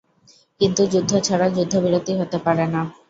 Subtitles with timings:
[0.61, 2.81] কিন্তু যুদ্ধ ছাড়া যুদ্ধবিরতি হতে পারে না।